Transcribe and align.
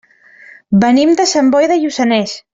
Venim 0.85 1.13
de 1.21 1.27
Sant 1.33 1.53
Boi 1.57 1.71
de 1.73 1.79
Lluçanès. 1.85 2.39